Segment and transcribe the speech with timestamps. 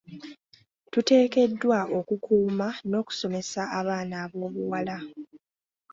[0.91, 4.97] Tuteekeddwa okukuuma n'okusomesa abaana ab'obuwala.